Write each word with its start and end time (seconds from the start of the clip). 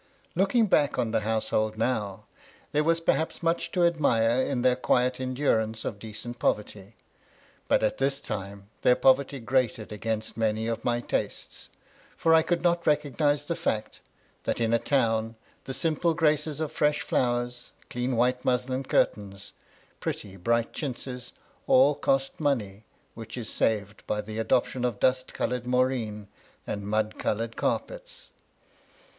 Looking 0.33 0.65
back 0.65 0.97
on 0.97 1.11
the 1.11 1.19
household 1.19 1.77
now, 1.77 2.25
there 2.71 2.83
was 2.83 2.99
perhaps 2.99 3.43
much 3.43 3.71
to 3.73 3.85
admire 3.85 4.41
in 4.43 4.63
their 4.63 4.75
quiet 4.75 5.19
endurance 5.19 5.85
of 5.85 5.99
decent 5.99 6.39
poverty; 6.39 6.95
but 7.67 7.83
at 7.83 7.99
this 7.99 8.19
time, 8.19 8.67
their 8.81 8.95
poverty 8.95 9.39
grated 9.39 9.91
against 9.91 10.35
many 10.35 10.65
of 10.65 10.83
my 10.83 11.01
tastes, 11.01 11.69
for 12.17 12.33
I 12.33 12.41
could 12.41 12.63
not 12.63 12.87
recognize 12.87 13.45
the 13.45 13.55
fact, 13.55 14.01
that 14.45 14.59
in 14.59 14.73
a 14.73 14.79
town 14.79 15.35
the 15.65 15.73
simple 15.75 16.15
graces 16.15 16.59
of 16.59 16.73
firesh 16.73 17.01
flowers, 17.03 17.71
clean 17.91 18.15
white 18.15 18.43
muslin 18.43 18.81
curtains, 18.81 19.53
pretty 19.99 20.35
bright 20.35 20.73
chintzes, 20.73 21.31
all 21.67 21.93
cost 21.93 22.39
money, 22.39 22.85
which 23.13 23.37
is 23.37 23.49
saved 23.49 24.01
by 24.07 24.19
the 24.19 24.39
adoption 24.39 24.83
of 24.83 24.99
dust 24.99 25.31
coloured 25.35 25.67
moreen, 25.67 26.27
and 26.65 26.87
mud 26.87 27.19
coloured 27.19 27.55
carpets. 27.55 28.29